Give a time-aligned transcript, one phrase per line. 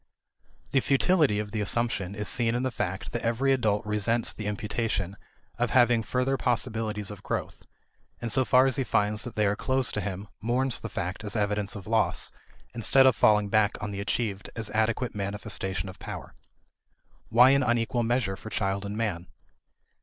[0.71, 4.47] The futility of the assumption is seen in the fact that every adult resents the
[4.47, 5.15] imputation
[5.59, 7.61] of having no further possibilities of growth;
[8.19, 11.23] and so far as he finds that they are closed to him mourns the fact
[11.23, 12.31] as evidence of loss,
[12.73, 16.33] instead of falling back on the achieved as adequate manifestation of power.
[17.29, 19.27] Why an unequal measure for child and man?